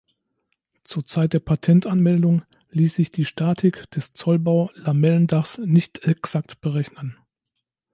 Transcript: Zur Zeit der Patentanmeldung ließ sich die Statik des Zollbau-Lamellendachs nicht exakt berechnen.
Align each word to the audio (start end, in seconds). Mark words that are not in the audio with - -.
Zur 0.83 1.05
Zeit 1.05 1.33
der 1.33 1.39
Patentanmeldung 1.41 2.41
ließ 2.71 2.95
sich 2.95 3.11
die 3.11 3.23
Statik 3.23 3.87
des 3.91 4.13
Zollbau-Lamellendachs 4.13 5.59
nicht 5.59 6.07
exakt 6.07 6.59
berechnen. 6.59 7.19